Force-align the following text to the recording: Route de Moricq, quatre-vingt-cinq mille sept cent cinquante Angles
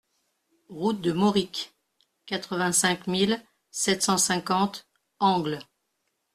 Route 0.69 0.99
de 0.99 1.11
Moricq, 1.11 1.71
quatre-vingt-cinq 2.25 3.05
mille 3.05 3.39
sept 3.69 4.01
cent 4.01 4.17
cinquante 4.17 4.87
Angles 5.19 5.59